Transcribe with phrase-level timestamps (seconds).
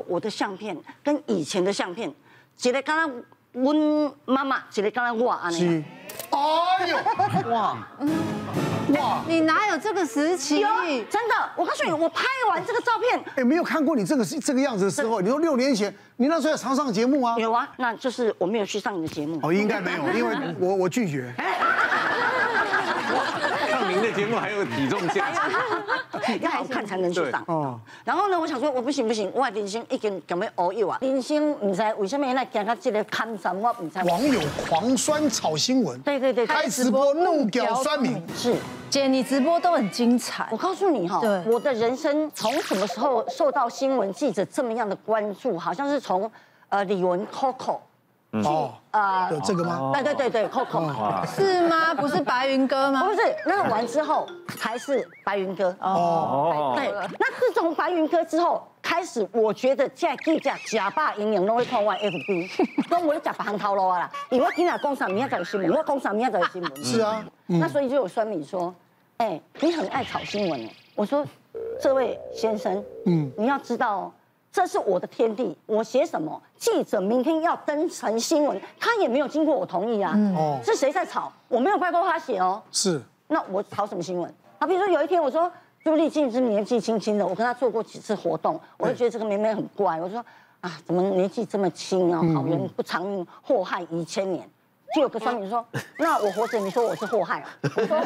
[0.00, 2.12] 道我的相片跟以前的相片，
[2.62, 3.74] 一个刚刚我
[4.24, 5.84] 妈妈，一个刚刚我安尼。
[6.30, 6.96] 哎呦，
[7.50, 7.76] 哇，
[8.96, 10.60] 哇，你哪有这个时期？
[11.10, 15.20] 真的，我告诉你，我拍完这个照片，哎，没有看过你这个是这个样子的时候。
[15.20, 17.36] 你说六年前，你那时候也常上节目啊？
[17.38, 19.38] 有啊，那就是我没有去上你的节目。
[19.42, 21.32] 哦，应该没有， 因为我我拒绝。
[23.70, 25.00] 上您的节目还有体重
[26.40, 27.44] 要好看才能去上。
[27.46, 27.78] 哦。
[28.04, 33.98] 然后呢，我想说，我不行不行，我人生已经咁样熬一晚，人生唔知为什么来讲到这个看什么，我唔知。
[34.08, 38.22] 网友狂酸炒新闻，对对对，开直播怒屌酸民。
[38.34, 38.56] 是，
[38.88, 40.48] 姐，你直播都很精彩。
[40.50, 45.58] 我告诉你哈，我的人生从什么时候受到新闻记者这么样的关注？
[45.58, 46.30] 好像是从
[46.68, 47.78] 呃李玟 Coco。
[48.32, 49.90] 哦，啊，有这个吗？
[49.92, 51.92] 对对对对，Coco 是吗？
[51.94, 53.04] 不是白云哥吗？
[53.04, 54.24] 不是，那完之后
[54.56, 55.76] 才是白云哥。
[55.80, 64.10] 哦，对，那自从白云哥之后开始，我觉得现在记者假扮营养都会看我 FB，跟我假扮套路啊啦。
[64.30, 66.84] 因为我今日讲啥，明天才有新闻；我工厂，明天才有新闻。
[66.84, 68.72] 是啊，那所以就有酸民说，
[69.16, 70.70] 哎，你很爱炒新闻。
[70.94, 71.26] 我说，
[71.80, 74.12] 这位先生，嗯，你要知道。
[74.52, 80.12] 这是我的天地，我写什么，记者明天要登成新闻，他也没有经过我同意啊。
[80.36, 81.32] 哦，是谁在吵？
[81.48, 82.60] 我没有拜托他写哦。
[82.72, 84.32] 是，那我炒什么新闻？
[84.58, 85.50] 啊，比如说有一天我说
[85.84, 90.24] 朱丽静是年纪轻轻的，我跟她做过几次活动，我就觉得这个妹妹很乖，我就说
[90.60, 92.18] 啊，怎么年纪这么轻啊？
[92.34, 94.48] 好人不长命，祸害一千年。
[94.94, 95.64] 就有个酸民说
[95.98, 98.00] ：“那我活着，你说我是祸害啊？” 我说：“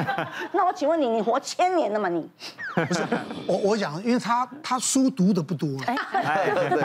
[0.52, 2.08] 那我请问你，你活千年了吗？
[2.08, 2.28] 你
[2.74, 3.02] 不是
[3.46, 5.68] 我，我讲，因为他他书读的不多，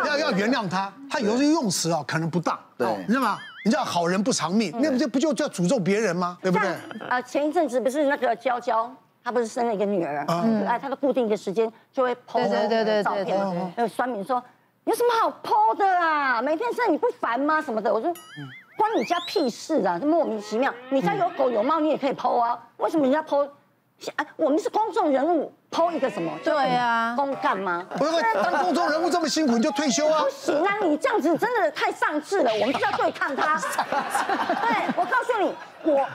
[0.06, 3.38] 要要原谅他，他有时候用词啊可能不当，对，你知道吗？
[3.66, 6.38] 你知道好人不长命，那不就不就叫诅咒别人吗？
[6.42, 6.70] 对不对？
[7.10, 8.90] 啊，前一阵子不是那个娇娇，
[9.22, 12.42] 她不是生了一个女儿，嗯，哎，她的固定一个时间就会 po
[13.04, 14.42] 照片，那个酸敏说
[14.86, 16.42] 有什么好 po 的啊？
[16.42, 17.62] 每天生你不烦吗？
[17.62, 18.14] 什么的，我说。
[18.80, 20.00] 关你家屁事啊！
[20.00, 22.58] 这莫名其妙，你家有狗有猫，你也可以 po 啊？
[22.78, 23.46] 为什么人家 po？
[24.16, 26.32] 哎，我们是公众人物，po 一个什么？
[26.46, 27.86] 对啊，公干吗？
[27.98, 30.24] 不是，当公众人物这么辛苦，你就退休啊？
[30.24, 33.60] 不行啊，你这样子真的太丧志了，我们是要对抗他。
[34.64, 35.54] 对，我告诉你，
[35.84, 36.08] 我。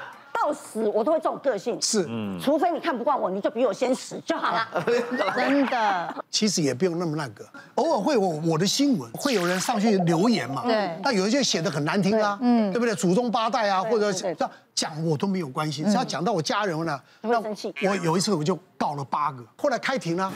[0.44, 4.84] 到死我都会这种个性，是，嗯，除非你看不惯我，你就比我先死就好了，
[5.34, 6.14] 真的。
[6.30, 7.46] 其实也不用那么那个，
[7.76, 12.94] 偶尔会我我的新闻，会有人上去留言嘛，对，那有一些写的很难听啊，嗯，对不对？
[12.94, 17.72] 祖宗八代啊，或者这样讲我都没有关系，只要讲到我家人呢，会生气。
[17.82, 20.30] 我有一次我就告了八个，后来开庭了，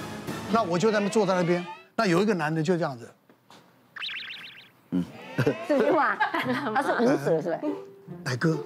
[0.51, 1.63] 那我就在那坐在那边，
[1.97, 3.11] 那有一个男的就这样子，
[4.93, 5.05] 嗯，
[5.69, 6.17] 这句话
[6.75, 7.61] 他是无耻是吧？
[8.25, 8.57] 乃哥。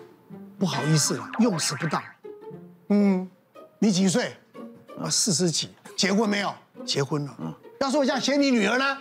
[0.63, 2.01] 不好意思了，用词不当。
[2.91, 3.29] 嗯，
[3.81, 4.37] 你几岁？
[4.97, 5.75] 我四十几。
[5.97, 6.55] 结婚没有？
[6.87, 7.35] 结婚了。
[7.41, 7.53] 嗯。
[7.81, 8.99] 要说我想写你女儿呢？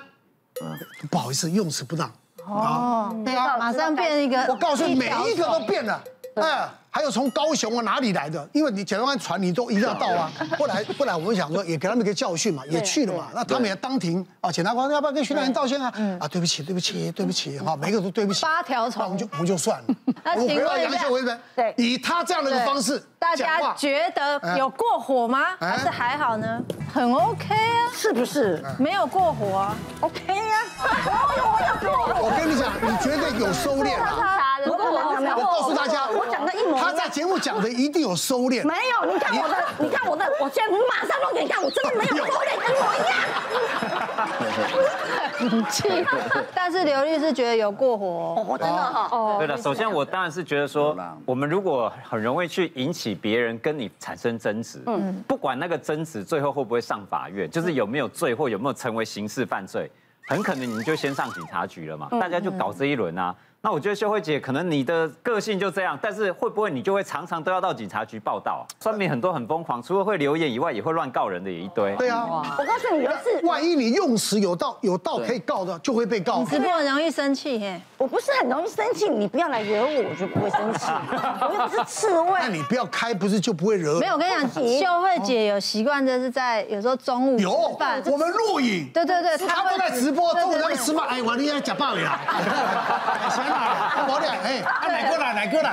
[0.63, 0.75] 嗯。
[1.11, 2.11] 不好意思，用词不当。
[2.47, 3.15] 哦。
[3.23, 3.59] 对啊。
[3.59, 4.43] 马上变一个。
[4.47, 6.03] 我告诉你，每一个都变了。
[6.41, 6.69] 哎。
[6.93, 8.45] 还有从高雄啊哪里来的？
[8.51, 10.29] 因为你检察官传你都一定要到啊。
[10.59, 13.29] 后来后来我们想说也给他们一个教训嘛，也去了嘛。
[13.33, 15.89] 那他们也当庭啊，检察官要不要跟徐大人道歉啊？
[16.19, 18.41] 啊，对不起对不起对不起哈，每个都对不起。
[18.43, 19.85] 八条虫，那我们就我们就算了。
[20.35, 25.55] 我回到杨秀为人，对，以他这样的一个方式，大家觉得有过火吗？
[25.61, 26.61] 还是还好呢？
[26.93, 28.61] 很 OK 啊，是不是？
[28.77, 30.57] 没有过火啊，OK 呀。
[32.21, 34.50] 我跟你讲，你绝对有收敛啊。
[34.65, 38.65] 如果我我告诉大家，我讲的一模，他在节目讲的一定有收敛。
[38.65, 43.17] 没有，你看我的，你看我的，我现在马上弄给你看，我真的没有收敛，跟我一样。
[45.49, 46.05] 很 气，
[46.53, 48.05] 但是刘律师觉得有过火，
[48.37, 49.07] 哦，真的哈。
[49.11, 50.95] 哦，对了，首先我当然是觉得说，
[51.25, 59.89] 我们如果很容易去引起别人跟你产生争执，嗯，不管那个争执最后会不会上法院，就是有没有罪或有没有成为刑事犯罪，
[60.27, 63.35] 很可能你就先上警察局了嘛，大家就搞这一轮啊。
[63.63, 68.81] 那我觉得秀慧姐可能你的个性就这样，但是会不会你就会常常都要到警察局报道啊？
[68.81, 71.95] 酸民很多很疯狂，除了会留言以外，也会乱告人的也一堆。
[71.95, 72.25] 对啊，
[72.57, 76.39] 我告诉你，有一次，万一你用词有道有道可以告的，就会被告。
[76.39, 77.79] 你直播很容易生气嘿？
[78.01, 80.87] 我不是很容易生气，你不要来惹我，我就不会生气。
[81.39, 82.39] 我又不是刺猬。
[82.41, 83.99] 那你不要开，不是就不会惹？
[83.99, 88.89] 没有，我跟你讲，秀慧姐有习惯，就是在有时候中午有我们录影。
[88.91, 91.09] 对对对，他都在直播，中午他们吃饭。
[91.09, 92.19] 哎，我你要假爆呀！
[93.29, 94.31] 行了，我俩。
[94.41, 95.33] 哎，哪个来？
[95.35, 95.69] 哪个来？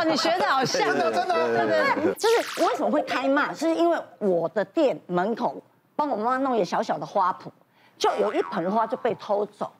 [0.00, 2.14] 哎，你学的好像，真的，真的，对对。
[2.16, 5.56] 就是为什么会开骂，是因为我的店门口
[5.96, 7.48] 帮我妈妈弄一个小小的花圃，
[7.96, 9.72] 就有一盆花就被偷走。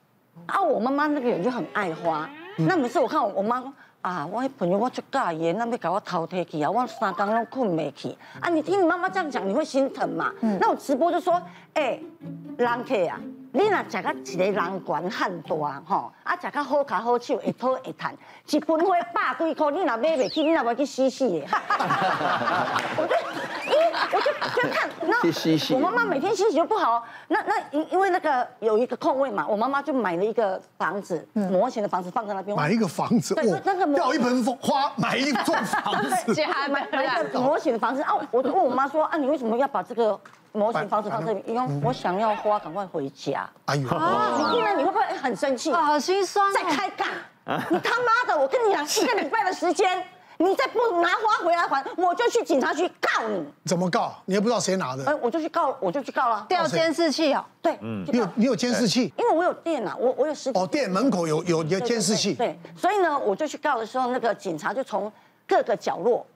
[0.47, 3.63] 啊，我妈妈那个人就很爱花，那每次我看我我妈
[4.03, 8.15] 啊，我朋友我就介意，那要给我偷提去啊，我三更都困没去。
[8.41, 10.33] 啊，你听你妈妈这样讲，你会心疼嘛？
[10.61, 11.41] 那我直播就说，
[11.75, 11.99] 哎，
[12.59, 13.19] 人客啊。
[13.57, 18.13] 你若食到一个人管很大吼，啊食到好卡好手，会讨会赚，
[18.51, 21.47] 一盆花百几块，你若买不起，你若要去死死的。
[24.13, 24.31] 我就
[24.63, 32.57] 就看，那我妈妈每天心情就不好，那那因因为那个有一个空位嘛，我妈妈就买了一个房子，模型的房子放在那边。
[32.57, 38.15] 买一个房子，对，那个掉一盆花，买一座房子， 还买 买一个模型的房子啊！
[38.31, 40.19] 我就问我妈说啊，你为什么要把这个？
[40.57, 43.45] 模型房子放这里，因为我想要花，赶快回家。
[43.65, 45.73] 哎呦，你听了你会不会很生气？
[45.73, 46.55] 啊好心酸。
[46.55, 47.09] 再开干！
[47.71, 50.01] 你他妈的，我跟你讲，一个礼拜的时间，
[50.45, 53.45] 你再不拿花回来还，我就去警察局告你。
[53.65, 54.15] 怎么告？
[54.27, 55.05] 你也不知道谁拿的。
[55.07, 56.45] 哎，我就去告，我就去告了。
[56.49, 57.45] 调监视器哦。
[57.63, 59.13] 对，你有你有监视器？
[59.17, 60.59] 因为我有店啊，我我有实体。
[60.59, 62.35] 哦，店门口有有有监视器。
[62.35, 65.11] 对，所以呢，我就去告的时候，那个警察就从
[65.47, 66.27] 各个角落，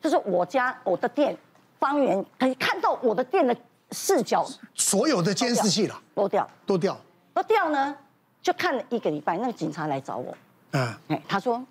[0.00, 1.36] 就是我家我的店
[1.78, 3.56] 方圆可以看到我的店的。
[3.94, 4.42] 视角，
[4.74, 6.96] 所有的监视器了，都掉，都掉，
[7.34, 7.94] 都掉呢，
[8.40, 10.34] 就看了一个礼拜，那个警察来找我，
[10.70, 11.62] 嗯，哎，他说，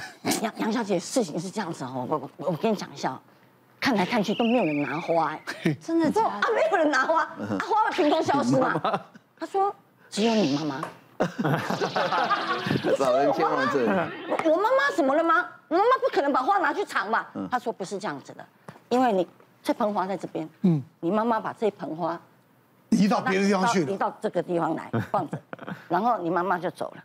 [0.42, 3.18] 杨杨小姐，事情是这样子哦，我我我跟你讲一下，
[3.80, 5.40] 看来看去都没有人拿花，哎，
[5.80, 6.28] 真的假的？
[6.28, 8.80] 啊，没有人拿花，啊，花会凭空消失吗？
[9.38, 9.74] 他说，
[10.10, 10.80] 只有你妈妈，
[12.98, 13.86] 老人健忘症，
[14.44, 15.46] 我妈妈怎么了吗？
[15.68, 17.30] 我妈妈不可能把花拿去藏吧？
[17.50, 18.44] 他说不是这样子的，
[18.88, 19.26] 因为你。
[19.62, 22.16] 这盆花在这边，嗯，你妈妈把这盆花
[22.90, 25.36] 移到别的地方去，移到这个地方来放着，
[25.88, 27.02] 然后你妈妈就走了。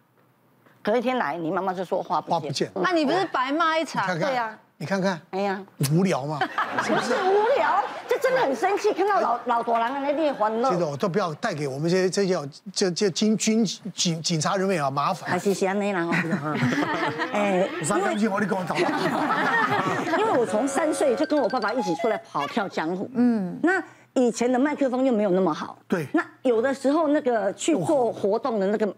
[0.82, 2.72] 隔一天来，你妈妈就说花不见，花不见。
[2.76, 4.08] 那你不是白骂一场？
[4.20, 5.62] 对呀，你看看，哎呀，
[5.92, 6.40] 无聊嘛？
[6.78, 10.72] 不是无聊，这真的很生气，看到老老多人在那边欢乐。
[10.72, 13.64] 这种都不要带给我们这些这些这这军军
[13.94, 15.30] 警警察人员啊麻烦。
[15.30, 16.14] 还是先那样哦。
[17.34, 18.78] 哎，因为我你跟我讲。
[20.18, 23.82] 因为我从三岁就跟我爸爸一起出来跑跳江湖，嗯，那
[24.14, 28.94] 以前的麦克风又没有那么好，对，那有的时候那个去做活动的那个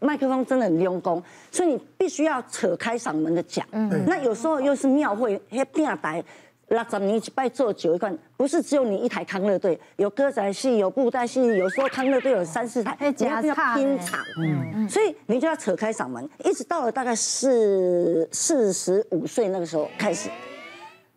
[0.00, 6.22] 麦克风真的很用功，所以你必须要扯开嗓门的讲，嗯，那有时候又是庙会，那变台
[6.68, 20.28] 六十年一拜做酒一罐，不是只有你一台康乐队，有歌仔戏，有布袋戏，有时候康乐队有三四台，你要拼场，嗯，所以你就要扯开嗓门，一直到了大概四四十五岁那个时候开始。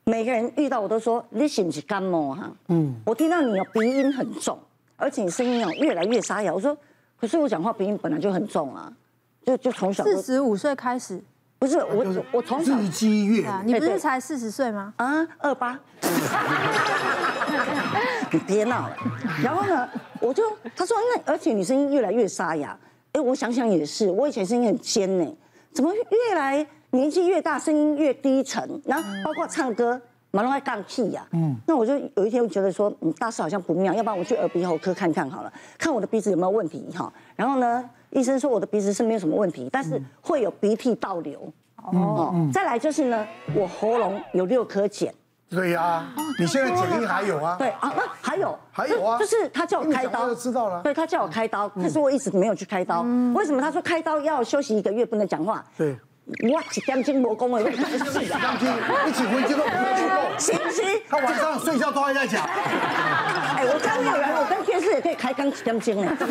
[0.03, 2.51] 每个人遇到我都说，你是不是感冒哈？
[2.69, 4.57] 嗯，我听到你有鼻音很重，
[4.95, 6.51] 而且你声音哦越来越沙哑。
[6.51, 6.75] 我说，
[7.21, 8.91] 可是我讲话鼻音本来就很重啊，
[9.45, 11.23] 就就从小四十五岁开始，
[11.59, 14.91] 不是我我从小日积月，你不是才四十岁吗？
[14.97, 15.79] 啊，二八，
[18.31, 18.97] 你 别闹了。
[19.43, 19.87] 然后呢，
[20.19, 20.43] 我就
[20.75, 22.75] 他说那而且你声音越来越沙哑，
[23.11, 25.37] 哎，我想想也是，我以前声音很尖呢，
[25.71, 26.65] 怎么越来？
[26.93, 30.01] 年纪越大，声音越低沉，然后包括唱歌，
[30.31, 31.25] 蛮容易杠屁呀。
[31.31, 37.11] 嗯，那我就有一天我觉得说，嗯，大事好像不妙，要不然我去耳鼻喉科看看好了，看我的鼻子有没有问题哈。
[37.35, 41.51] 然后呢，医生说我的鼻子是没有什么问题，但是会有鼻涕倒流。
[41.83, 45.13] 哦，再来就是呢，我喉咙有六颗茧。
[45.49, 46.07] 对呀，
[46.39, 47.57] 你现在茧印还有啊？
[47.59, 50.81] 对啊，那还有还有啊，就是他叫我开刀，就知道了。
[50.81, 53.01] 对，他叫我开刀，可是我一直没有去开刀。
[53.35, 53.59] 为什么？
[53.61, 55.61] 他说开刀要休息一个月，不能讲话。
[55.77, 55.97] 对。
[56.25, 58.37] 我一点钟无讲话，我一直睡着。
[59.07, 60.39] 一起回去都不会去动。
[60.39, 61.01] 行不行？
[61.09, 62.43] 他晚上睡觉都还在讲。
[62.43, 66.15] 哎，我家没有人，我跟电视也可以开刚几点钟呢。
[66.19, 66.25] 我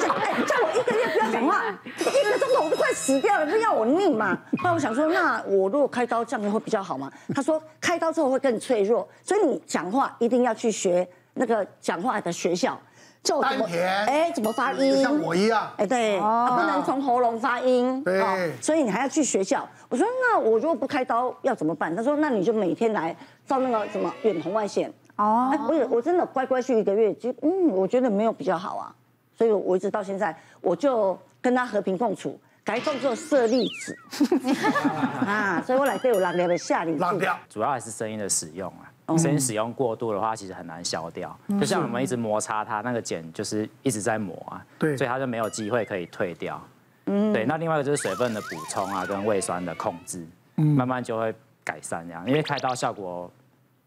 [0.00, 1.64] 想，哎，叫我一个月不要讲话，
[1.98, 4.38] 一个钟头我都快死掉了，不要我命嘛。
[4.58, 7.10] 后来我想说，那我如果开刀这样会比较好嘛？
[7.34, 12.80] 他说开刀之后会更脆弱，所以你讲话一定要去学那个讲话的学校。
[13.26, 13.66] 就怎么
[14.06, 15.02] 哎，怎么发音？
[15.02, 18.02] 像我一样哎，对，不能从喉咙发音。
[18.04, 19.68] 对，所以你还要去学校。
[19.88, 21.94] 我说那我如果不开刀要怎么办？
[21.94, 23.14] 他说那你就每天来
[23.44, 24.88] 照那个什么远红外线。
[25.16, 28.94] 哦，哎，我我真的乖乖去一个月，就嗯，我觉得没有比较好啊。
[29.36, 33.96] 所以我一直到现在，我就跟他和平共处，改动作舍利子。
[35.26, 36.96] 啊，所以我来对我拉掉的下力。
[36.98, 38.85] 拉掉，主要还是声音的使用啊。
[39.18, 41.38] 声使用过度的话，其实很难消掉。
[41.60, 46.58] 就像我们一直摩擦它，那个茧就是一直在磨啊，对，所以它就没有机会可以退掉。
[47.04, 47.44] 嗯，对。
[47.44, 52.26] 那另外一个就是水分的补充啊，跟胃酸的控制，慢慢就会改善这样。
[52.26, 53.30] 因为开刀效果。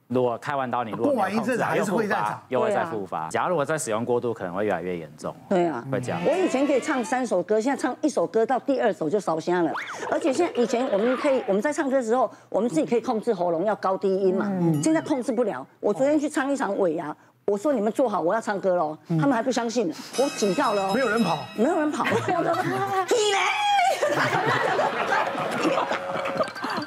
[0.09, 3.29] 如果开完刀，你如果没控制，还是会再长，又会再复发。
[3.29, 5.35] 假如如果再使用过度，可能会越来越严重。
[5.47, 6.19] 对啊，会这样。
[6.25, 9.71] 我以前可以唱三首歌，现在唱一首歌到第二首就烧香了。
[10.09, 14.51] 而且现在以前我们可以我们在唱歌的时候，我们自己可以控制喉咙要高低音嘛。
[14.81, 15.63] 现在控制不了。
[15.79, 18.97] 我昨天去唱一场尾牙，我说你们坐好，我要唱歌喽。
[19.09, 20.91] 他们还不相信，我警告了。
[20.91, 22.03] 没有人跑，没有人跑。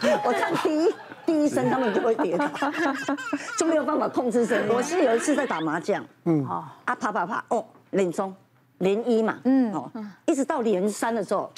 [0.25, 0.93] 我唱第一。
[1.26, 2.49] 第一声他们就会跌倒，
[3.59, 4.75] 就没有办法控制声音。
[4.75, 8.35] 我是有一次在打麻将，嗯，啊啪啪啪，哦，连中
[8.79, 9.91] 连一嘛，嗯哦，
[10.26, 11.50] 一直到连三的时候。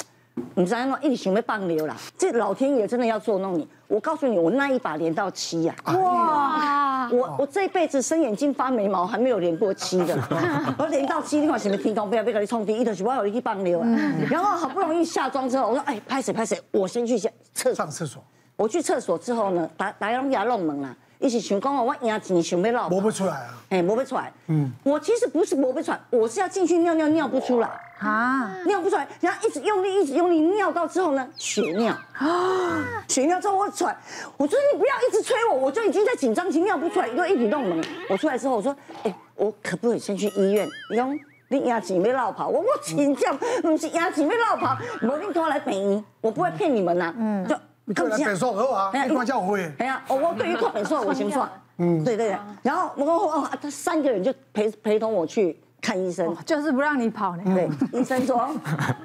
[0.56, 0.98] 你知道吗？
[1.00, 3.68] 一直想要放流啦，这老天爷真的要捉弄你。
[3.86, 5.72] 我告诉你，我那一把连到七呀！
[5.86, 7.08] 哇！
[7.12, 10.18] 我我这一辈子生眼睛发眉毛还没有连过七的。
[10.76, 13.86] 我连到七，你看什么天空不要被给你冲低，一头是我有一去放流啊。
[14.28, 18.20] 然后好不容易下妆之后，我说哎，拍谁拍谁，我先去下厕上厕所。
[18.56, 20.94] 我去厕所之后呢，大大家拢牙弄门啦。
[21.20, 23.54] 一起想讲哦，我牙齿想要落，摸不出来啊！
[23.70, 24.30] 哎，摸不出来。
[24.48, 33.96] 嗯，我其实不是摸不出来，我是要进去尿尿尿不出来啊，尿不出来，然后一直用力，一直用力，尿到之后呢，血尿啊，血尿之后我出来，
[34.36, 37.82] 我说你不要一直催我，我就已经在紧张期尿不出来，又一直弄门。
[38.10, 40.68] 我出来之后我说，哎，我可不可以先去医院？
[40.90, 41.18] 你讲
[41.48, 47.56] 你牙齿没落跑，我我紧张，不是牙齿没落跑，我你拖来病院，我不会骗你们呐，嗯，就。
[47.86, 49.70] 你看来本数好啊，你关叫我会。
[49.78, 51.50] 哎呀，我我对于看本数 我先算。
[51.76, 52.38] 嗯，对对对。
[52.62, 57.42] 然后我说哦，他三个人就陪陪同我去看医生，就是不让你跑呢。
[57.44, 58.48] 对，医生说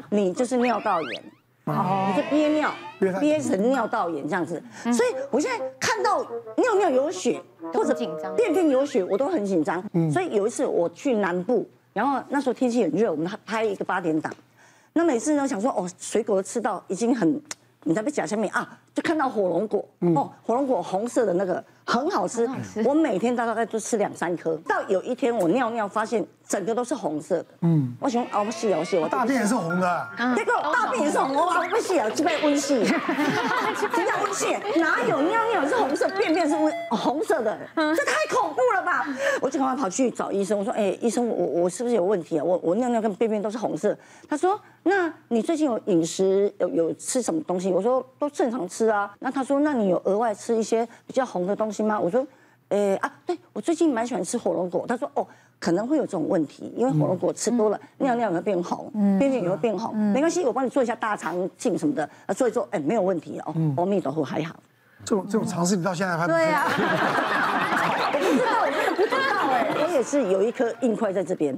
[0.10, 1.24] 你就是尿道炎，
[1.66, 2.72] 你就憋尿，
[3.20, 4.64] 憋成尿道炎这样子。
[4.84, 6.22] 所以我现在看到
[6.56, 7.42] 尿尿有血
[7.74, 7.94] 或者
[8.38, 9.84] 便便有血，我都很紧张。
[10.10, 14.32] 所以有一次我去南部，然后那时候天气很热，我们拍一个八点档，
[14.94, 17.42] 那每次呢想说哦，水果都吃到已经很。
[17.84, 19.84] 你在被夹下面啊，就看到火龙果
[20.16, 22.48] 哦，火龙果红色的那个很好吃，
[22.86, 24.58] 我每天大概就吃两三颗。
[24.68, 32.84] 到有一天我尿尿发现整个都是红色的，嗯，我想熬不死熬不死，我大便也是红的，结果大便也是红，我熬不死啊，这边温系，
[33.94, 39.06] 这叫温系，哪有尿尿是红色，便便是温红色的，这太恐怖了吧？
[39.40, 42.44] 我就赶快跑去找医生，我说，哎，医生，我我是不是有问题啊？
[42.44, 43.96] 我我尿尿跟便便都是红色，
[44.28, 44.60] 他说。
[44.84, 47.70] 那你最近有饮食有有吃什么东西？
[47.70, 49.14] 我说都正常吃啊。
[49.20, 52.00] 那他说，那你有额外吃一些比较红的东西吗？
[52.00, 52.26] 我说，
[52.70, 54.86] 呃啊，对我最近蛮喜欢吃火龙果。
[54.88, 55.28] 他说，哦，
[55.60, 58.90] 可能会有这种问题，因为火龙果吃多了，嗯、尿尿也会变红，
[59.20, 59.92] 便便也会变红。
[59.94, 63.54] 嗯、没关系，我帮你做一下大肠镜什么的，做一做，哎，没有问题哦。
[63.78, 64.56] 阿弥陀佛，还好。
[65.06, 66.66] 这种这种尝试你到现在还不对啊？
[68.14, 69.68] 我不知道，我真的不知道哎。
[69.84, 71.58] 我也是有一颗硬块在这边，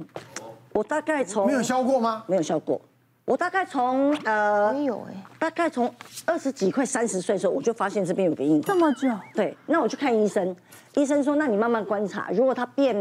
[0.72, 2.24] 我大概从没有消过吗？
[2.26, 2.80] 没有消过。
[3.24, 5.92] 我大概从呃，没有哎，大概从
[6.24, 8.74] 二十几快三十岁的时候，我就发现这边有个硬块。
[8.74, 9.08] 这么久？
[9.34, 10.54] 对，那我去看医生，
[10.94, 12.96] 医生说，那你慢慢观察，如果它变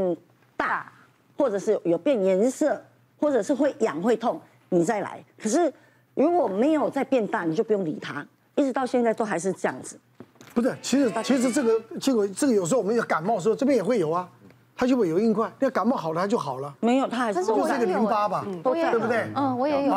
[0.62, 0.91] 大，
[1.36, 2.80] 或者是有变颜色，
[3.20, 4.39] 或者是会痒会痛，
[4.70, 5.24] 你再来。
[5.41, 5.74] 可是
[6.13, 10.00] 如果没有再变大，你就不用理它，一直到现在都还是这样子。
[10.53, 14.30] 不是，其实其实这个结果这个有时候我们有感冒的时候，这边也会有啊。
[14.75, 16.74] 它就会有硬块，那感冒好了它就好了。
[16.80, 19.30] 没有，它还是就是个淋巴吧，对不对？
[19.36, 19.96] 嗯，我也有。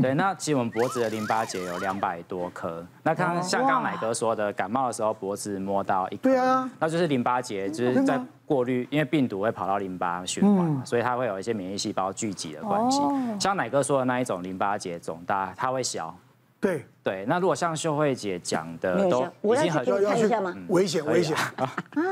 [0.00, 2.86] 对，那其实我们脖子的淋巴结有两百多颗。
[3.02, 13.00] 那刚刚像刚刚乃哥说的，感冒的时候脖子摸到一颗，对啊，那就是淋巴结，就是在过滤，因为病毒会跑到淋巴循环，所以它会有一些免疫细胞聚集的关系。
[13.40, 16.14] 像奶哥说的那一种淋巴结肿大，它会小。
[16.60, 19.24] 对对，那如果像秀慧姐讲的，都
[19.54, 20.54] 已经很要看一下吗？
[20.68, 21.72] 危险危险啊！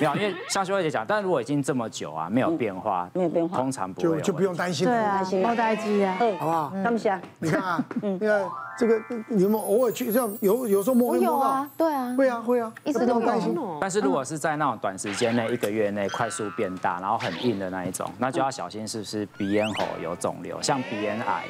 [0.00, 6.72] 没有，因为像修慧姐讲，但如果已经这么久啊，没有变化，没有变化，通常不会就就不用担心，对啊，包待机啊，好不好？
[6.84, 8.44] 他们想，你看啊， 嗯，你看
[8.78, 13.56] 这个，你们偶尔去这样，有有时候摸会摸到，对啊，会啊会啊，一直都担心。
[13.80, 21.44] 但是如果是在那种短时间内，一个月内快速变大，然后很硬的那一种，那就要小心是不是鼻咽喉有肿瘤，像鼻咽癌，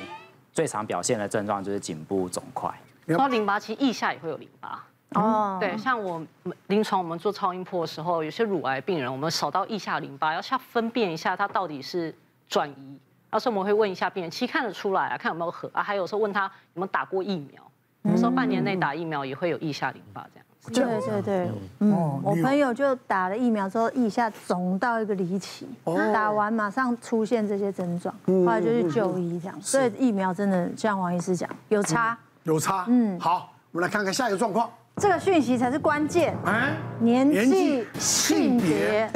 [0.52, 2.70] 最常表现的症状就是颈部肿块。
[3.06, 4.84] 然后淋巴其实腋下也会有淋巴。
[5.10, 6.28] 哦，对，像我们
[6.66, 12.14] 临床我们做超音波的时候，有些乳癌病人，我们扫到腋下淋巴，要下分辨一下它到底是
[12.48, 12.98] 转移，
[13.30, 17.62] 到时候我们会问一下病人，其实看得出来啊，看有没有合啊，还有时候问他有没有打过疫苗，
[18.02, 20.72] 有时候半年内打疫苗也会有腋下淋巴这样子。
[20.72, 25.68] 对对对，嗯，我朋友就打了疫苗之后，腋下肿到一个离奇，
[26.12, 34.68] 打完马上出现这些症状，后来就去就医这样，所以疫苗真的像王医师讲，有差，有差，嗯，好，我们来看看下一个状况。
[34.98, 36.34] 这个讯息才是关键。
[36.42, 39.06] 啊，年纪、性别，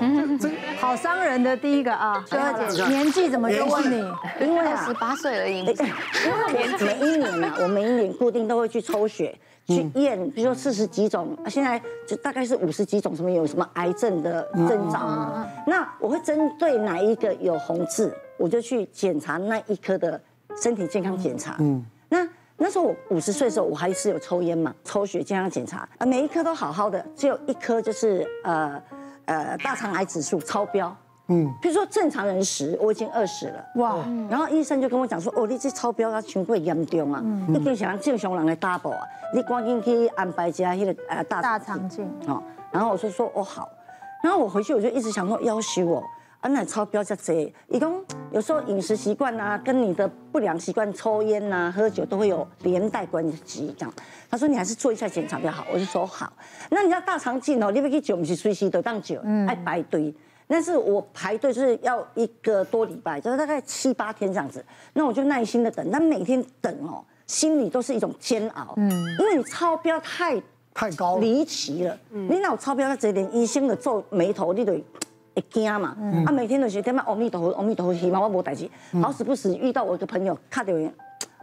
[0.00, 0.40] 嗯，
[0.80, 3.98] 好伤人的第一个啊，秀慧姐，年纪怎么就问你？
[4.40, 5.58] 因为十八岁而已。
[5.58, 5.74] 因为
[6.72, 11.78] 我每一年呢，我每一年固定都会去抽血，去验，比如说四十几种，现在
[12.08, 15.46] 就大概是五十几种，什么有什么癌症的征兆。
[15.66, 20.18] 那我会针对哪一个有红痣，我就去检查那一颗的
[20.62, 21.56] 身体健康检查。
[21.58, 22.26] 嗯，那。
[22.58, 28.82] 那时候我五十岁的时候，我还是有抽烟嘛，抽血健康检查，啊，每一颗都好好的，只有一颗就是呃
[29.26, 30.96] 呃大肠癌指数超标，
[31.28, 33.98] 嗯，比如说正常人十，我已经二十了，哇，
[34.30, 39.02] 然后医生就跟我讲说，哦，你这超标啊，全过严重啊，一定想让正常人来 double 啊，
[39.34, 43.68] 你赶紧去安排一下那个呃大大肠镜，哦，然后我就说哦好，
[44.22, 46.02] 然后我回去我就一直想说要挟我。
[46.46, 47.34] 啊，那超标这多。
[47.68, 47.92] 伊讲
[48.30, 53.74] 有时候饮食习惯啊，跟你的不良习惯，抽烟呐、喝酒都会有连带关系。
[53.76, 53.92] 这样，
[54.30, 55.66] 他说你还是做一下检查比较好。
[55.72, 56.32] 我就说好。
[56.70, 60.14] 那你要大肠镜哦，你要去酒，不是随时都当酒，爱排队。
[60.46, 64.64] 但是我排队就是要一个多礼拜，就是大概七八天这样子。
[64.92, 68.72] 那我就耐心的等，但每天等哦，心里都是一种煎熬。
[68.76, 68.88] 嗯，
[69.18, 70.40] 因为你超标太
[70.72, 71.98] 太高离奇了。
[72.12, 74.72] 嗯，你那有超标，那直接连医生的皱眉头，你都
[75.36, 75.94] 会惊嘛。
[76.00, 78.68] 嗯，啊，每天都是点嘛，阿弥陀佛，阿弥陀佛，希望我没代志。
[79.02, 80.92] 好死不死遇到我一个朋友，看到人，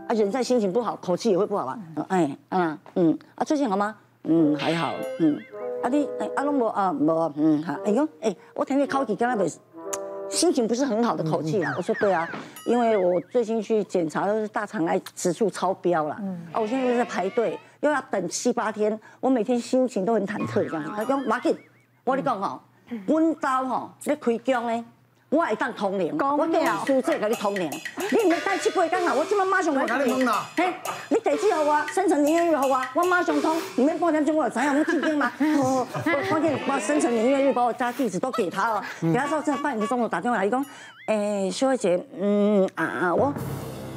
[0.08, 1.80] 啊，人在心情不好，口气也会不好吧？
[2.10, 3.96] 哎，啊，嗯，啊，最近好吗？
[4.24, 5.40] 嗯，还好，嗯。
[5.84, 9.46] 啊你哎，阿龙无啊无嗯哈，哎呦哎，我听你口气，刚刚不
[10.34, 11.74] 心情不是很好的口气啊。
[11.76, 12.28] 我说对啊，
[12.66, 16.14] 因为我最近去检查都是大肠癌指数超标了，
[16.54, 20.84] 啊，我现在又在排队，又要等七八天，我每天心情都很忐忑这样。
[20.96, 21.54] 他讲马吉，
[22.06, 22.60] 我跟你讲吼，
[23.08, 24.86] 阮家吼咧开工呢。
[25.30, 29.16] 我会当通灵，我叫你叔这个你通灵，你唔要等七八天啊！
[29.18, 30.46] 我今晚马上来通啦。
[30.56, 30.72] 嘿，
[31.10, 33.58] 你地址好啊，生辰年月日好啊，我马上通。
[33.78, 35.32] 唔免半点钟我就知影，我记定嘛。
[35.58, 35.88] 我
[36.32, 38.84] 我今把生辰年月日把我家地址都给他了。
[39.02, 40.64] 给他说在半点钟我打电话来，伊讲，
[41.08, 43.34] 诶，小慧姐，嗯啊啊，我，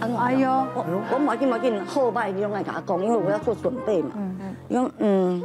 [0.00, 4.12] 哎呦，我我马紧马紧后摆你拢来甲我讲，因为我要做准备嘛。
[4.16, 4.56] 嗯嗯。
[4.70, 5.44] 伊讲，嗯，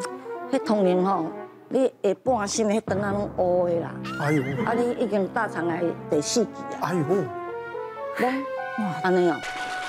[0.53, 1.25] 迄通灵吼。
[1.71, 3.91] 你下半身的迄灯啊，拢乌的啦。
[4.19, 4.43] 哎呦！
[4.65, 6.49] 啊，你已经大肠癌第四期
[6.81, 6.89] 啊。
[6.89, 7.03] 哎呦！
[7.09, 9.35] 我哇，安尼哦。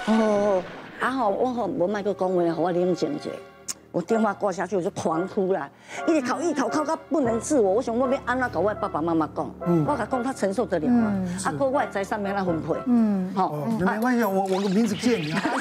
[0.06, 0.62] 哦，
[1.00, 3.30] 啊吼，我吼无卖搁讲话，互我冷静者。
[3.92, 5.68] 我电话挂下去，我就狂哭啦！
[6.08, 7.75] 一直哭，一直哭，哭到不能自我。
[7.75, 9.50] 我想我要安怎跟我爸爸妈妈讲？
[9.87, 11.12] 我甲讲，他承受得了吗？
[11.44, 12.72] 啊，哥，我的财产免他分配。
[12.87, 15.42] 嗯，好，没关系，我我的名字借你啊。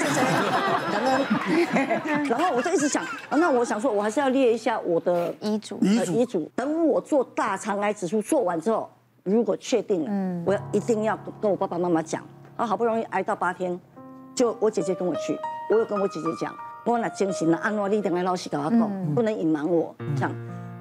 [2.30, 5.78] 然后我就一直想，那我想说，我还是要列一下我的遗嘱。
[5.82, 6.14] 遗嘱。
[6.14, 6.50] 遗嘱。
[6.56, 8.90] 等我做大肠癌指数做完之后，
[9.24, 12.24] 如果确定了，我要一定要跟我爸爸妈妈讲。
[12.56, 13.78] 啊，好不容易挨到八天，
[14.34, 15.38] 就我姐姐跟我去，
[15.70, 16.56] 我有跟我姐姐讲。
[16.84, 19.96] 我那精神了，安诺你一定要老师跟我讲，不能隐瞒我。
[20.16, 20.36] 这样，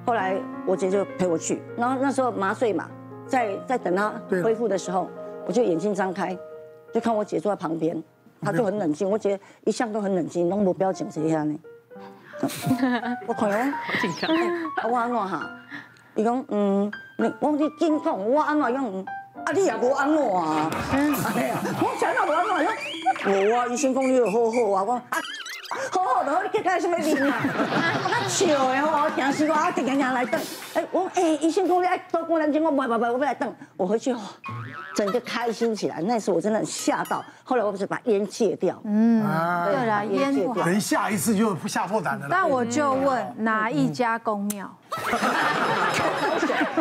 [0.05, 0.35] 后来
[0.65, 2.89] 我姐就陪我去，然后那时候麻醉嘛，
[3.27, 4.11] 在在等她
[4.43, 5.07] 恢复的时候，
[5.45, 6.35] 我就眼睛张开，
[6.93, 8.01] 就看我姐坐在旁边，
[8.41, 9.09] 她就很冷静。
[9.09, 11.59] 我姐一向都很冷静，拢无表情这样呢。
[13.27, 14.35] 我看哦，好紧张。
[14.35, 15.47] 啊，我安诺哈，
[16.15, 19.05] 伊讲嗯，你我你紧讲，我安诺用，
[19.45, 20.67] 啊你也无安诺啊？
[20.91, 22.55] 哎呀，我想到无安诺，
[23.51, 25.03] 我啊医生讲你又好好啊，我啊。
[25.89, 27.33] 好好的，你去干什么病啊？
[28.03, 30.39] 我较笑的吼，惊死我，我定定定来等。
[30.73, 33.55] 哎，我哎，医生讲你爱多过两天，我不不不，我不来等。
[33.77, 34.15] 我回去，
[34.95, 36.01] 整个开心起来。
[36.01, 38.79] 那时候我真的很吓到，后来我不是把烟戒掉。
[38.83, 39.23] 嗯，
[39.65, 40.63] 对啦，烟戒掉。
[40.63, 42.27] 等下一次就吓破胆了。
[42.29, 44.69] 但我就问哪一家公庙？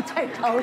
[0.06, 0.62] 太高了，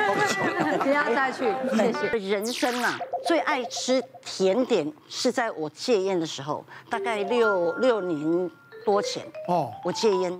[0.79, 1.45] 不要再去。
[1.75, 2.29] 谢谢。
[2.29, 8.51] 人生啊，最爱吃甜点是在我戒烟的时候，大概六六年
[8.85, 9.25] 多前。
[9.47, 10.37] 哦，我戒烟，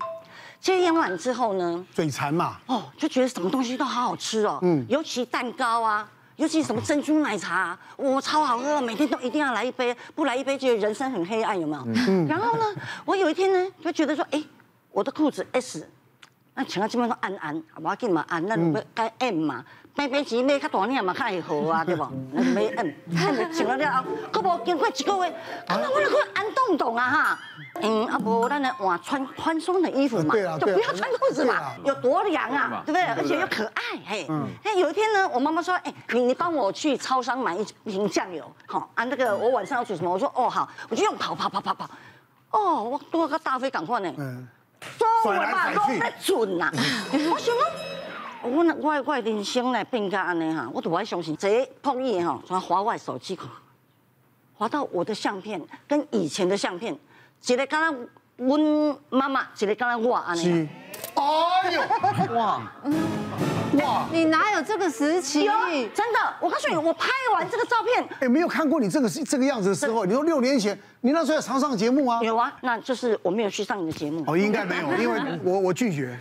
[0.60, 2.58] 戒烟完之后呢，嘴馋嘛。
[2.66, 4.60] 哦，就觉得什么东西都好好吃哦。
[4.62, 11.84] 嗯，尤其蛋糕啊，尤其什么珍珠奶茶，我超好喝，每天都一定要来一杯，不来一杯觉得人生很黑暗，有没有？
[11.86, 12.28] 嗯。
[12.28, 12.66] 然后呢，
[13.06, 14.44] 我有一天呢，就觉得说，哎，
[14.92, 15.88] 我的裤子 S。
[16.58, 19.64] 那穿啊，基本上按按，无要紧嘛，按那要改 M 嘛，
[19.96, 22.04] 平平钱买较大领嘛，较会好啊，对不？
[22.34, 22.88] 那买 M，
[23.54, 25.32] 穿了了后，佫无经过一个月，
[25.68, 27.40] 啊，我来看按洞洞啊哈，
[27.84, 33.04] 嗯，啊无，咱来换穿宽松的衣服嘛，就不要穿裤子嘛，有多凉啊，对不对？
[33.04, 34.28] 而且又可爱，嘿，
[34.64, 40.12] 哎，有一天呢，我妈妈说，哎，你你帮我去超商买一瓶酱油，好，啊那个我晚上要煮什么？
[40.12, 41.88] 我说哦好，我就用跑跑跑跑跑，
[42.50, 44.12] 哦，我多个大飞赶快呢。
[45.24, 46.72] 所有嘛拢在准呐，
[47.12, 53.50] 我想讲，我我我人生来变甲安尼哈，我都爱相信这碰意哈，从滑我手机看，
[54.56, 56.98] 滑到我的相片跟以前的相片，
[57.46, 60.70] 一个敢若阮妈妈，一个敢若我安尼。
[61.16, 61.82] 哎呦，
[62.36, 62.72] 哇，
[63.74, 65.44] 哇，你哪有这个时期？
[65.44, 65.54] 有，
[65.94, 70.06] 真的，我告诉你，我拍完这个照片，哎，没有看过你这个是这个样子的时候。
[70.06, 72.22] 你说六年前，你那时候要常上节目啊？
[72.24, 74.24] 有啊，那就是我没有去上你的节目。
[74.28, 76.18] 哦，应该没有，因为 我我拒绝。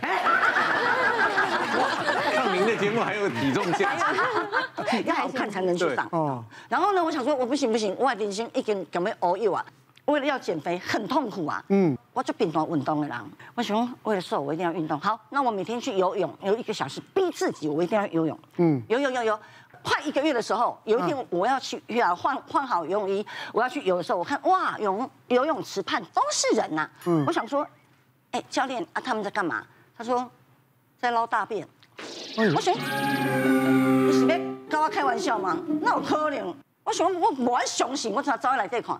[2.35, 6.07] 上您的节目还有体重限制， 要好看才能去上。
[6.11, 6.43] 哦。
[6.67, 9.65] 然后呢，我想说，我不行不行，我人生已经准备熬夜啊。
[10.07, 11.63] 为了要减肥，很痛苦啊。
[11.69, 13.17] 嗯，我就平常运动的人，
[13.55, 14.99] 我想为了瘦，我一定要运动。
[14.99, 18.39] 好，那我每天去游泳，游一个小时，逼自己，我一定要游泳。
[18.55, 19.39] 嗯，游泳游游，
[19.83, 26.89] 快一个月的时候，有一天我要去啊换换好游泳衣，我要去游的时候，我看哇，游游泳池畔都是人呐。
[27.05, 27.67] 嗯，我想说，
[28.31, 29.63] 哎，教练啊，他们在干嘛？
[29.97, 30.29] 他说
[30.97, 31.67] 在捞大便。
[32.37, 34.25] 我想，你是
[34.69, 35.57] 跟我开玩笑吗？
[35.81, 36.55] 那有可能？
[36.83, 38.97] 我想我无爱相信，我才走来这看，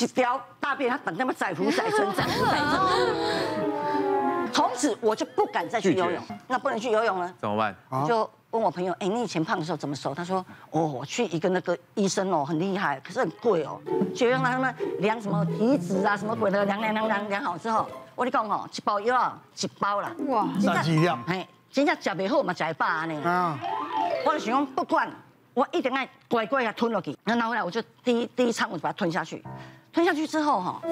[0.00, 4.52] 一条大便，他等那么载浮载沉，载浮载沉。
[4.52, 6.22] 从此我就不敢再去游泳。
[6.48, 7.74] 那不能去游泳了，怎么办？
[8.06, 10.14] 就问我朋友，哎，你以前胖的时候怎么瘦？
[10.14, 13.80] 他说，哦，我去一个那个医生哦，很厉害，可是很贵哦，
[14.14, 23.28] 就让他们量什么体脂啊，什么鬼的，量量量量量好之后，我跟你讲哦，一包药啊，一包啦，哇，三几量，哎，真正吃袂好嘛，吃一百呢。
[23.28, 23.58] 啊，
[24.26, 25.08] 我就想不管。
[25.52, 29.40] 我一定要乖乖的吞下去，然后拿回来我就第一第一餐我就把它吞下去，
[29.94, 30.82] 吞下去之后哈，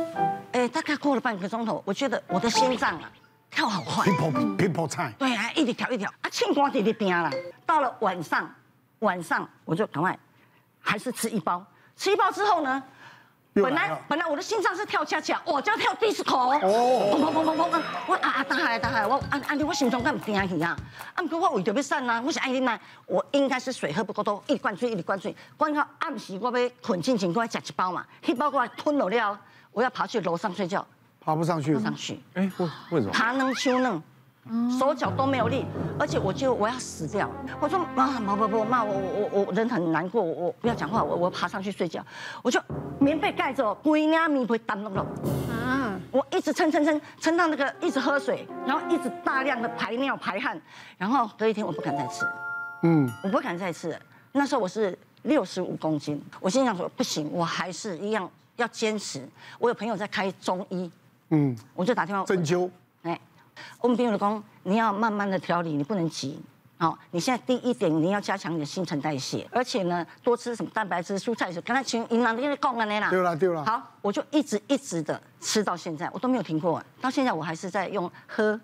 [0.53, 3.11] 哎，大概过了半个钟头，我觉得我的心脏啊
[3.51, 7.29] 跳好快，乒乓乒乓菜，对啊，一直跳一直跳，啊，庆瓜弟弟拼了。
[7.67, 8.49] 到了晚上，
[9.01, 10.17] 晚上我就赶快
[10.81, 11.65] 还是吃一包，
[11.97, 12.81] 吃一包之后呢。
[13.55, 20.75] 本来本来我的心脏是跳恰恰，我就要跳 disco 哦，砰砰砰砰砰，我啊啊打下来打下来，我按按你我心脏敢唔定去啊？
[21.15, 29.39] 啊，不过我为着要瘦啊，我是爱你奶，我应该是水喝不够多，一直灌水一直灌水，灌到暗时我要困之前，我要吃一包嘛，一包我吞落了，
[29.73, 30.87] 我要爬去楼上睡觉，
[31.21, 33.13] 爬不上去，爬不上去，哎，为为什么？
[33.13, 34.03] 爬能修能。
[34.79, 35.65] 手脚都没有力，
[35.99, 37.31] 而且我觉得我要死掉。
[37.61, 42.05] 我说妈，妈不不妈，我我我我人很难过，我我不要讲话，我我爬上去睡觉。
[42.43, 42.61] 我就
[42.99, 45.07] 棉被盖着，龟娘咪会当弄弄。
[45.65, 45.99] 啊！
[46.11, 50.61] 我一直撑撑撑撑到那个一直喝水，然后一直大量的排尿排汗，
[50.99, 52.27] 然后隔一天我不敢再吃。
[52.83, 53.97] 嗯，我不敢再吃。
[54.33, 59.27] 那时候我是六十五公斤，我心想说不行，我还是一样要坚持。
[59.61, 60.91] 我有朋友在开中医，
[61.31, 62.69] 嗯，我就打电话针灸。
[63.81, 66.41] 我们朋友讲，你要慢慢的调理，你不能急。
[66.79, 71.53] 好，你现在第一点，你要加强你的新陈代谢，而且呢，多吃什么蛋白质、蔬菜。
[71.61, 73.09] 刚才请营养跟你讲了啦。
[73.09, 73.65] 对了对了。
[73.65, 76.83] 好，我就一直一直的吃到现在，我都没有停过。
[77.01, 78.61] 到现在我还是在用喝、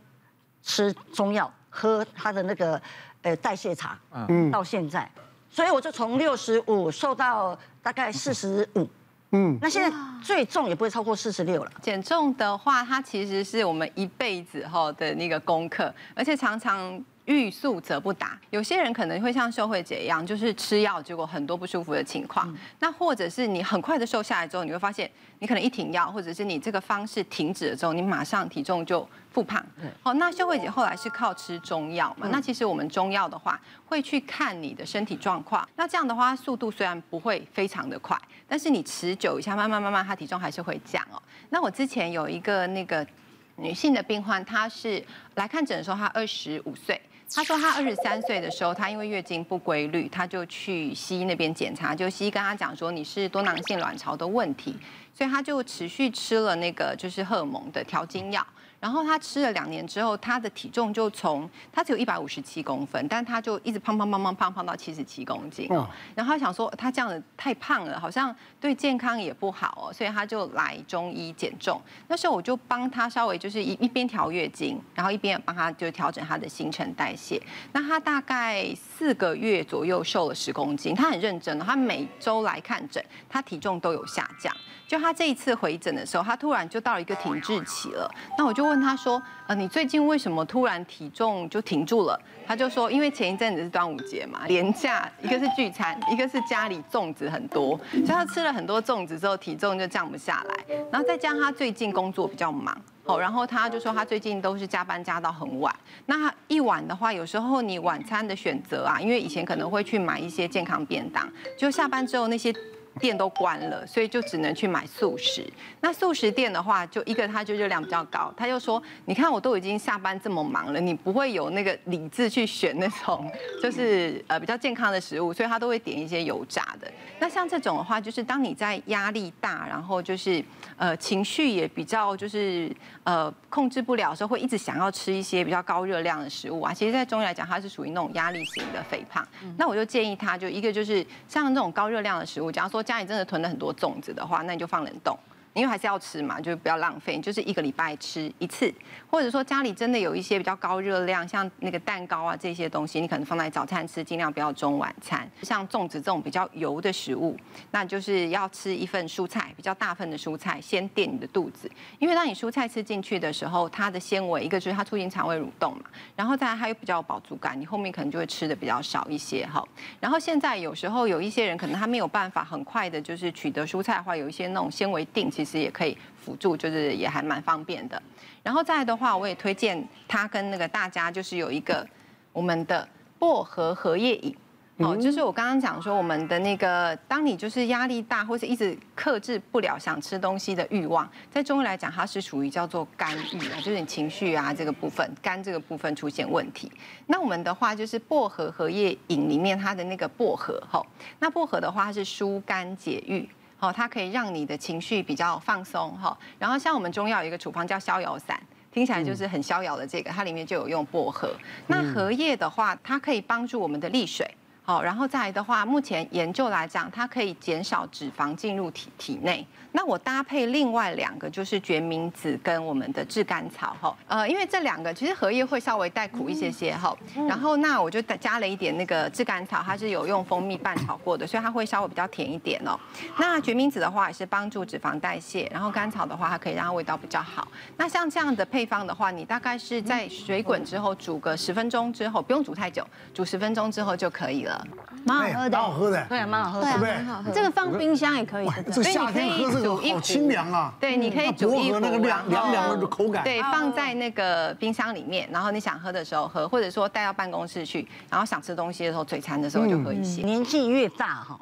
[0.65, 2.81] 吃中药、喝他的那个
[3.23, 3.97] 呃代谢茶。
[4.11, 4.51] 嗯。
[4.51, 5.09] 到现在，
[5.49, 8.89] 所以我就从六十五瘦到大概四十五。
[9.31, 11.71] 嗯，那现在最重也不会超过四十六了。
[11.83, 17.03] 减重的话，它其实是我们一辈子哈的那个功课，而且常常。
[17.29, 22.49] 欲速则不达，有些人可能会像秀慧姐一样，就是吃药，结果很多不舒服的情况。
[22.49, 29.07] 嗯、那或者是你很快的瘦下来之后，你会发现，你可能一停药，或者是你这个方式停止了之后，你马上体重就
[29.39, 29.65] 复胖。
[30.03, 32.27] 好、嗯，那秀慧姐后来是靠吃中药嘛？
[32.27, 35.67] 嗯、那其实我们中药的话，会去看你的身体状况。
[35.77, 41.23] 那这样的话，速度虽然不会非常的快，但是你持久一下，慢慢慢慢，她体重还是会降哦。
[41.51, 43.07] 那我之前有一个那个
[43.55, 45.01] 女性的病患，她是
[45.37, 47.01] 来看诊的时候，她二十五岁。
[47.33, 54.75] 她说，她二十三岁的时候，她因为月经不规律，她就去西医那边检查，就西医跟她讲说，你是多囊性卵巢的问题，
[55.15, 58.45] 所以她就持续吃了那个就是荷尔蒙的调经药。
[58.81, 65.69] 然后他吃了两年之后，他的体重就从他只有一百五十七公分，但他就一直胖胖胖胖胖胖到七十七公斤。
[66.15, 71.81] 然后他想说他这样子太胖了，好像对健康也不好哦，所以他就来中医减重。
[72.07, 77.43] 那时候我就帮他稍微就是一一边调月经，然后一边帮他就调整他的新陈代谢。
[77.73, 84.55] 那他大概四个月左右瘦了十公斤，他很认真，他每周来看诊，他体重都有下降。
[84.89, 88.11] 就他这一次回诊的时候，他突然就到了一个停滞期了。
[88.39, 100.75] 那我就问他说：“呃，你最近为什么突然体重就停住了？”他就说：“因为前一阵子是端午节嘛，连假，一个是聚餐，一个是家里粽子很多，所以他吃了很多粽子之后，体重就降不下来。
[100.91, 102.75] 然后再加上他最近工作比较忙，
[103.05, 105.75] 哦，然后他就说他最近都是加班加到很晚。
[106.07, 112.51] 那一晚的话，有时候你晚餐的选择啊，因为以前可能会去买一些健康便当，就下班之后那些。”
[112.99, 115.45] 店都关了，所以就只能去买素食。
[115.81, 118.33] 那素食店的话，就一个它就热量比较高。
[118.37, 123.31] 他就说：“你看我都已经下班这么忙了，你不会有那个理智去选那种
[123.63, 126.91] 就是 呃比较健康的食物，所以他都会点一些油炸的。
[127.21, 130.45] 那像这种的话，就是当你在压力大，然后就是
[130.77, 132.71] 呃情绪也比较就是
[133.05, 136.75] 呃控制不了的时候，会一直想要吃一些比较高热量的食物啊。
[136.75, 139.27] 其实，在中医来讲，它是属于那种压力型的肥胖。
[139.57, 142.83] 那我就建议他，就一个就是像这种高热量的食物，假如说。
[142.89, 145.15] 家里真的囤了很多粽子的话，那你就放冷冻。
[145.59, 148.73] 因为还是要吃嘛，就是不要浪费，就是一个礼拜吃一次，
[149.11, 155.29] 或者说家里真的有一些比较高热量，像那个蛋糕啊这些东西，你可能放在早餐吃，尽量不要中晚餐。
[155.43, 157.37] 像粽子这种比较油的食物，
[157.73, 161.69] 那就是要吃一份蔬菜，比较大份的蔬菜，先垫你的肚子。
[161.99, 169.67] 因为当你蔬菜吃进去的时候，它的纤维一个就是它促进肠胃蠕动嘛，然后再来它又比较有饱足感，你后面可能就会吃的比较少一些哈。
[169.99, 178.03] 然后现在有时候有一些人可能他没有办法很快的就是取得蔬菜的话，有一些那种纤维定，其实也可以辅助，就是也还蛮方便的。
[178.43, 181.87] 然后再来的话，我也推荐他跟那个大家就是有一个
[182.33, 182.89] 我们的
[183.21, 184.37] 薄荷荷叶饮。
[184.81, 196.71] 哦，就是我刚刚讲说，我们的那个，当你就是压力大，或是一直克制不了想吃东西的欲望，在中医来讲，它是属于叫做肝郁啊，就是你情绪啊这个部分，肝这个部分出现问题。
[197.09, 200.81] 那我们的话就是薄荷荷叶饮里面它的那个薄荷，哈，
[201.19, 203.29] 那薄荷的话它是疏肝解郁，
[203.59, 206.17] 好，它可以让你的情绪比较放松，哈。
[206.39, 208.41] 然后像我们中药有一个处方叫逍遥散。
[208.71, 211.35] 听起来就是很逍遥的这个，它里面就有用薄荷。
[211.67, 214.31] 那荷叶的话，它可以帮助我们的利水。
[214.69, 219.47] 好，然后再来的话，目前研究来讲，它可以减少脂肪进入体体内。
[219.73, 223.97] 那我搭配另外两个，就是决明子跟我们的炙甘草哈。
[224.07, 226.95] 呃，因为这两个其实荷叶会稍微带苦一些些哈。
[227.27, 232.79] 然后那我就加了一点那个炙甘草，它是有用蜂蜜拌炒过的，所以它会稍微比较甜一点哦。
[233.17, 237.49] 那决明子的话也是帮助脂肪代谢，然后甘草的话它可以让它味道比较好。
[237.79, 244.58] 那像这样的配方的话，你大概是在水滚之后煮个十分钟之后，不用煮太久，煮十分钟之后就可以了。
[245.05, 246.85] 蛮好喝的，蛮好喝的，对，蛮好喝的，对不
[247.31, 247.35] 对？
[247.35, 250.73] 这个放冰箱也可以，这夏天喝这个好清凉啊。
[250.79, 253.25] 对，你可以煮一壶，那个凉凉凉的口感。
[253.25, 260.23] 对，放在那个冰箱里面，然后你想喝的时候喝，或者说带到办公室去，然后想吃东西的时候，嘴馋的时候就喝一些。
[260.23, 261.39] 年纪越大哈，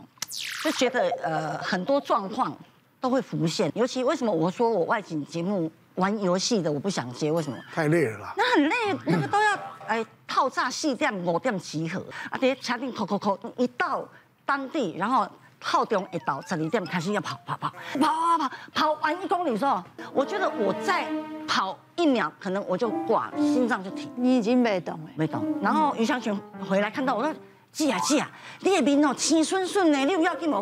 [0.63, 2.57] 就觉得呃很多状况
[3.01, 7.59] 都会浮现，尤其为什么我说我外景节目玩游戏的我不想接，为什么？
[7.75, 8.35] 太累了啦。
[8.37, 14.07] 那很累，那个都要哎套炸四点五点集合，啊，在车顶扣扣扣，一到
[14.45, 15.29] 当地，然后
[15.61, 19.83] 号中一到十二点开始要跑跑跑跑跑跑跑完一公里之后，
[20.13, 21.07] 我觉得我再
[21.49, 24.11] 跑一秒，可能我就挂，心脏就停。
[24.17, 25.43] 你已经没动了，没动。
[25.63, 27.35] 然后余香群回来看到我说
[27.73, 28.31] ：“姐啊姐啊，
[28.61, 30.61] 你的面哦青顺顺的，你有要紧吗？”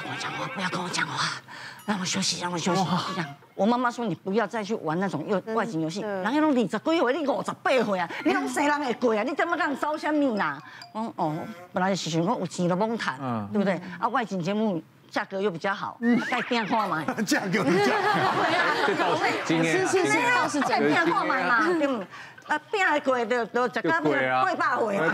[0.00, 1.42] 不要跟我讲话，不要跟我讲话。
[1.88, 2.84] 让我休息，让我休息。
[3.16, 6.02] 这样，我妈妈说你不要再去玩那种又外景游戏。
[6.02, 10.62] 人家拢二十几岁，你五十八岁啊，你拢生人会过啊，你怎么敢招什么啦？
[10.92, 11.34] 哦哦，
[11.72, 13.18] 本来是想讲有钱都甭谈，
[13.50, 13.80] 对不对？
[13.98, 15.98] 啊，外景节目价格又比较好，
[16.30, 17.02] 带变化嘛。
[17.24, 18.34] 价格比较好。
[18.86, 19.88] 这倒是今天。
[19.88, 22.04] 是是是，倒是带变化嘛嘛，对不？
[22.48, 25.12] 啊，变来贵的都这个贵八回嘛。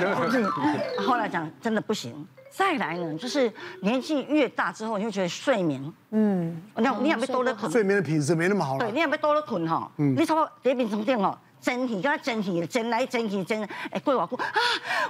[1.07, 2.27] 后来讲真的不行。
[2.57, 8.79] 再来呢，就是年纪越大之后，你会觉得睡眠，嗯，你你也别多了困，睡眠的品质没那么好了。
[8.79, 14.47] 对，你也别多了困哈，嗯，你差不多这边充电哦，整体，跟蒸气，蒸来整去整，哎，过偌久啊，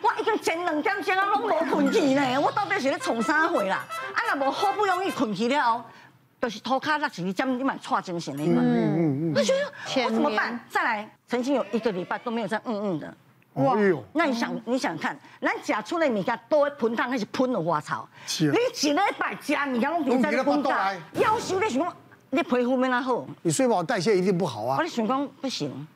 [0.00, 3.84] 我已经整两点钟啊，拢无困去呢，我到底是咧从啥货啦？
[4.14, 5.84] 啊，若无好不容易困去了后，
[6.44, 8.60] 就是涂骹落去，这样你蛮差精神的嘛。
[8.62, 9.34] 嗯嗯嗯。
[9.34, 10.60] 我觉得我怎么办？
[10.68, 13.14] 再来，曾经有一个礼拜都没有在嗯嗯的。
[13.54, 13.74] 哇！
[14.12, 18.06] 那你想，你想看，咱吃出来物件都会喷汤，还是喷的花草？
[18.40, 21.96] 你一礼拜吃物件拢变在喷汤，要求你想讲，
[22.28, 24.76] 你皮肤没那好，你睡饱代谢一定不好啊！
[24.78, 25.86] 我想讲不行，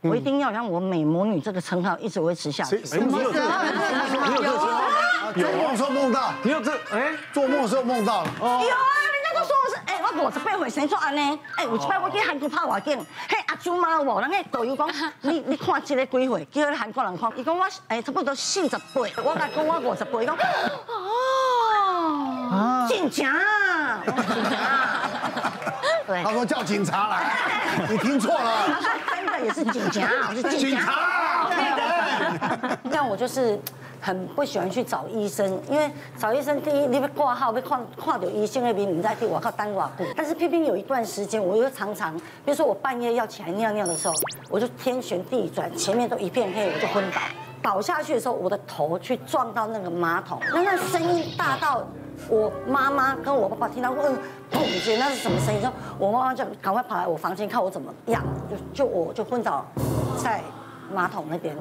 [0.00, 2.84] 我一定要让我美魔女这个称号一直维持下去。
[2.84, 3.18] 什么？
[3.18, 5.32] 你有这个称号？
[5.32, 7.12] 做梦时候梦到，你有这哎？
[7.32, 8.30] 做梦时候梦到了。
[8.40, 8.62] 有啊，
[10.12, 11.38] 五十八岁生出安尼。
[11.56, 12.98] 哎，有一摆我去韩国拍外景，
[13.28, 14.20] 嘿阿朱妈有无？
[14.20, 14.88] 人家导游讲，
[15.22, 16.44] 你你看这个几岁？
[16.52, 20.36] 叫韩国人看，伊讲我哎差不多四十八，我甲讲我五十八，伊讲
[22.50, 24.02] 哦，真假啊？
[26.06, 27.32] 对，他说叫警察来，
[27.88, 28.80] 你听错了，
[29.14, 30.92] 真的也是警察，是警察。
[32.92, 33.58] 像 我就是。
[34.04, 35.88] 很不喜欢去找医生，因为
[36.18, 39.92] 找医生，第一你要挂号，要看看到医生那边，你再替我靠单挂号。
[40.16, 42.12] 但是偏偏有一段时间，我又常常，
[42.44, 44.14] 比如说我半夜要起来尿尿的时候，
[44.50, 47.20] 我就天旋地转，前面都一片黑，我就昏倒。
[47.62, 51.86] 倒下去的时候，我的头去撞到那个马桶，那那声音大到
[52.28, 54.12] 我妈妈跟我爸爸听到，问
[54.50, 55.60] 砰一声，那是什么声音？
[55.60, 58.20] 说我妈妈就赶快跑来我房间看我怎么样，
[58.74, 59.64] 就就我就昏倒
[60.20, 60.40] 在。
[60.92, 61.56] 马桶那边，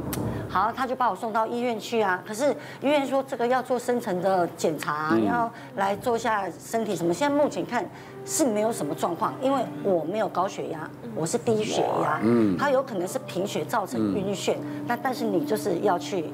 [0.49, 2.21] 好，他就把我送到医院去啊。
[2.27, 7.13] 可是医院说这个要做深层的检查，要来做下身体什么。
[7.13, 7.83] 现在目前看
[8.25, 14.55] 是没有什么状况，因为我没有高血压，我是低血压，嗯，他有可能是贫血造成晕眩。
[14.85, 16.25] 那但是你就是要去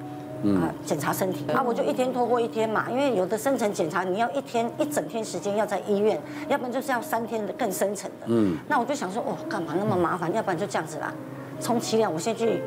[0.43, 8.25] 啊检查身体，啊，我就一天拖过一天嘛，因为有的深层检查你要一天一整天时间要在医院，要不然就是要三天的更深层的。
[8.27, 10.33] 嗯，那我就想说，哦，干嘛那么麻烦？
[10.33, 11.13] 要不然就这样子啦，
[11.59, 12.61] 充其量我先去。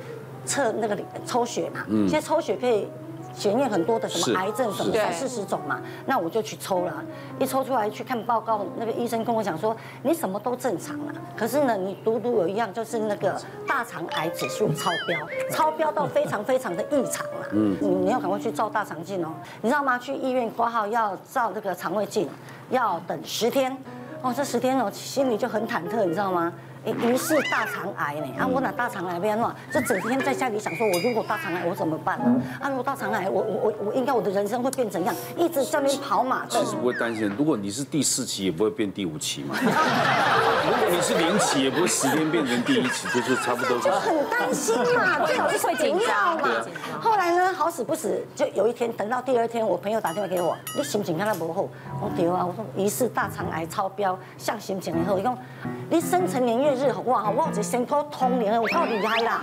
[0.44, 2.88] 测那个抽血嘛，现在抽血可以
[3.32, 6.92] 检验很多的什么癌症什么三四十种嘛，那我就去抽了，
[7.38, 19.30] 一抽出来去看报告，那个医生跟我讲说，你什么都正常了，可是呢，你独独有一样就是那个大肠癌指数超标，超标到非常非常的异常了，嗯，你你要赶快去照大肠镜哦，
[19.62, 19.96] 你知道吗？
[19.96, 22.28] 去医院挂号要照那个肠胃镜，
[22.70, 23.74] 要等十天，
[24.22, 26.52] 哦，这十天哦，心里就很忐忑，你知道吗？
[26.84, 32.40] 疑似大肠癌呢，啊，我哪大肠癌变乱，就整天在家里想说，我如果大肠癌我怎么办呢？
[32.60, 35.14] 啊，如果大肠癌，我我我我应该我的人生会变怎样？
[35.36, 36.46] 一直在那边跑马。
[36.48, 39.54] 其实不会担心，如果你是第四期，也不会变第五期嘛。
[39.60, 43.78] 如果你是零期，也不会十天变成第一期，就是差不多。
[43.80, 46.48] 就很担心嘛， 最好是会紧张嘛。
[46.98, 51.62] 后来呢，好死不死，就有一天等到第二天，我朋友打电话给我，你心情看他不好，
[52.00, 55.36] 我对啊，我说疑似大肠癌超标，像心情以后，伊讲
[55.90, 56.69] 你生辰年月。
[56.74, 59.40] 日好哇，我有一个身高通灵的，有够厉害啦！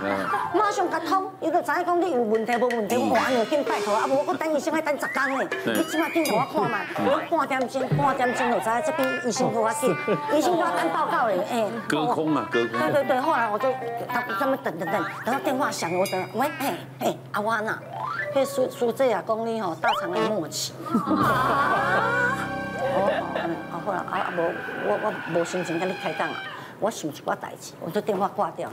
[0.54, 5.44] 马上甲通，伊就知影讲你有问题无问题，我安尼紧拜托，啊无我等医生爱等十天呢。
[5.66, 9.90] 你起码紧给我看嘛，我半点钟半点钟就知影这边医生给我见，
[10.36, 11.64] 医生给我等报告嘞，哎。
[11.88, 12.78] 隔空啊，隔空。
[12.78, 13.72] 对对对，后来我就
[14.08, 17.78] 他他们等等等，等到电话响，我等，喂，哎哎，阿湾呐，
[18.34, 20.72] 迄苏苏姐啊，讲你吼大肠癌末期。
[22.90, 23.10] 哦，
[23.70, 24.42] 好，后来啊无
[24.86, 26.34] 我我无心情跟你开讲啊。
[26.80, 28.68] 我想去挂代志，我就电话挂掉。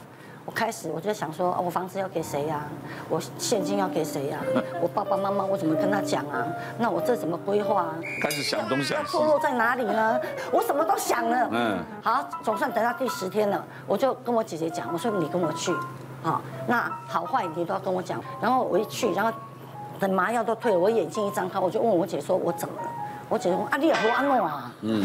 [0.45, 2.61] 我开始我就想说，我房子要给谁呀？
[3.09, 4.39] 我现金要给谁呀？
[4.79, 6.45] 我爸爸妈妈我怎么跟他讲啊？
[6.77, 7.95] 那我这怎么规划啊？
[8.21, 9.11] 开始想东想西。
[9.11, 10.21] 坐落在哪里呢？
[10.51, 11.49] 我什么都想了。
[11.51, 11.79] 嗯。
[12.03, 15.73] 好，总算等到第十天了，我就跟我姐姐讲，我说你跟我去，
[16.21, 18.21] 好，那好坏你都要跟我讲。
[18.39, 19.31] 然后我一去，然后
[19.99, 22.89] 等麻药都退了，我眼睛一张开，我就问我姐说，我怎么了？
[23.35, 24.71] 我姐说啊，你也不安乐啊？
[24.79, 25.03] 嗯，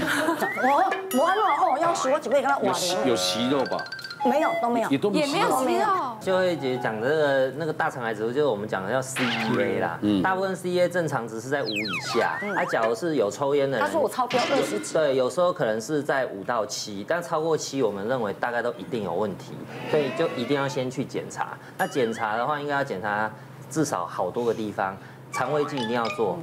[0.63, 3.77] 我不安乐哦，要死我准备跟他玩有有息肉吧？
[4.25, 5.85] 没有，都没有，也都没有息肉。
[6.21, 9.99] 秀慧姐讲这个那个大肠癌指数，就是我们讲的叫 CEA 啦。
[10.03, 10.23] 嗯。
[10.23, 12.39] 大部分 CEA 正常值是在五以下。
[12.41, 12.55] 嗯。
[12.55, 14.95] 他假如是有抽烟的人，他说我超标二十几。
[14.95, 19.55] 对，有时候可能是在五到七，但超过七，我们认为大概都一定有问题，
[19.91, 21.59] 所以就一定要先去检查。
[21.77, 23.29] 那检查的话，应该要检查
[23.69, 24.97] 至少好多个地方。
[25.33, 26.39] 肠胃镜一定要做，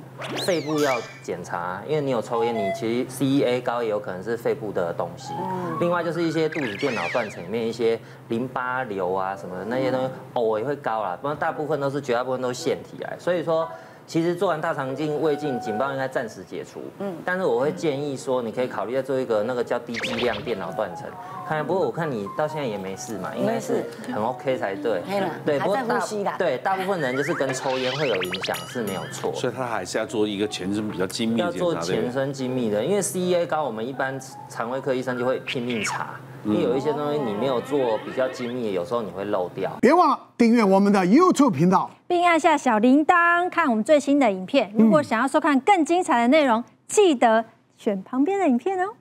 [0.45, 5.33] 肺部要检查，因为你有抽烟，你其实 CEA 高也有可能是肺部的东西。
[5.79, 13.67] 另外就是一些肚子电脑断层里面一些淋巴瘤啊什么的那些东西，偶尔也会高啦，不然大部分都是绝大部分都是腺体来，所以说。
[14.07, 16.81] 其实做完大肠镜、胃镜，警报应该暂时解除。
[16.99, 21.05] 嗯，但是我会建议说，你可以考虑再做一个那个叫低剂量电脑断层。
[21.45, 25.01] 看，不过我看你到现在也没事嘛，应该是很 OK 才对。
[25.45, 25.99] 对，不过大
[26.37, 29.33] 对大部分人就是跟抽烟会有影响是没有错。
[29.33, 31.43] 所以他还是要做一个全身比较精密的。
[31.43, 34.17] 要做全身精密的，因为 CEA 高，我们一般
[34.47, 36.15] 肠胃科医生就会拼命查。
[36.47, 39.69] 因为有一些东西你没有做比较精密，有时候你会漏掉。
[39.81, 44.71] 别忘了订阅我们的 YouTube 频道，并按下小铃铛看我们最新的影片。
[44.73, 47.43] 如果想要收看更精彩的内容，记得
[47.77, 48.93] 选旁边的影片哦。